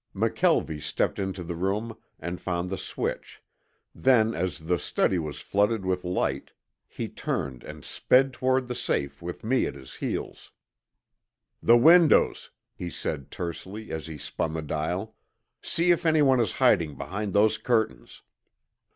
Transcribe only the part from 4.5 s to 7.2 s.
the study was flooded with light, he